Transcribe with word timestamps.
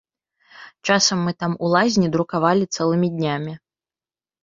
Часам 0.93 1.17
мы 1.27 1.31
там 1.45 1.51
у 1.63 1.71
лазні 1.75 2.07
друкавалі 2.19 2.71
цэлымі 2.75 3.15
днямі. 3.17 3.53